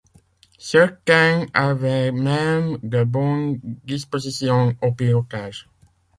[0.57, 5.69] Certaines avaient même de bonnes dispositions au pilotage.